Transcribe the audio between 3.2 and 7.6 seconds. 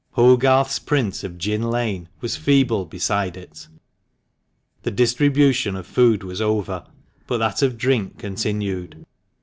it. The distribution of food was over, but